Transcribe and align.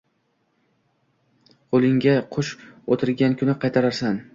Qo‘lingga 1.75 2.19
qush 2.35 2.53
o‘tirgan 2.97 3.41
kuni 3.45 3.63
qaytararsan 3.65 4.25